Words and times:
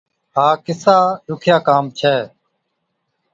ها 0.35 0.47
ڪِسا 0.65 0.97
ڏُکِيا 1.25 1.57
ڪام 1.67 1.85
ڇَي۔ 1.97 2.15